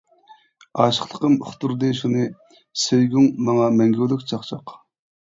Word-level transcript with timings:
ئاشىقلىقىم 0.83 1.35
ئۇقتۇردى 1.43 1.91
شۇنى، 2.01 2.25
سۆيگۈڭ 2.87 3.31
ماڭا 3.51 3.71
مەڭگۈلۈك 3.81 4.29
چاقچاق. 4.35 4.79